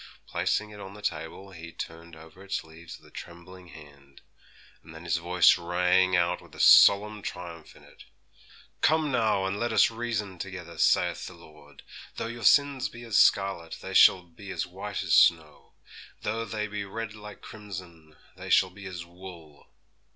[0.25, 4.21] Placing it on the table, he turned over its leaves with a trembling hand;
[4.83, 8.05] and then his voice rang out with a solemn triumph in it,
[8.81, 11.83] '"Come, now, and let us reason together, saith the Lord:
[12.15, 15.73] though your sins be as scarlet, they shall be as white as snow;
[16.23, 19.67] though they be red like crimson, they shall be as wool."